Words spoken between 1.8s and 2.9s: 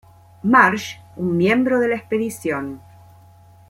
la expedición.